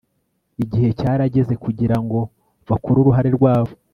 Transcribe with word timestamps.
igihe 0.63 0.89
cyarageze 0.99 1.53
kugira 1.63 1.97
ngo 2.03 2.19
bakore 2.69 2.97
uruhare 2.99 3.29
rwabo 3.37 3.73